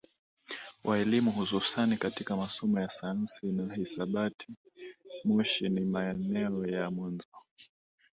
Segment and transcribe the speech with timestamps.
[0.83, 4.47] wa elimu hususani katika masomo ya sayansi na hisabati
[5.25, 7.27] Moshi ni maeneo ya mwanzo